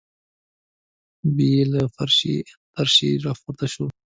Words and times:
ببۍ 1.35 1.51
له 1.71 1.81
فرشي 1.95 2.35
اشدارې 2.81 3.09
راپورته 3.25 3.65
شوه. 3.73 3.89